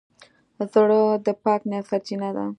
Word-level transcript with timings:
زړه 0.71 1.01
د 1.25 1.27
پاک 1.43 1.61
نیت 1.69 1.85
سرچینه 1.89 2.29
ده. 2.35 2.45